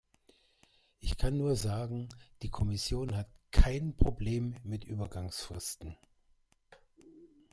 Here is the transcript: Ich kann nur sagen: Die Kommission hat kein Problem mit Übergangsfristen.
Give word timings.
Ich 0.99 1.15
kann 1.15 1.37
nur 1.37 1.55
sagen: 1.55 2.09
Die 2.41 2.49
Kommission 2.49 3.15
hat 3.15 3.27
kein 3.51 3.95
Problem 3.95 4.55
mit 4.63 4.83
Übergangsfristen. 4.83 5.95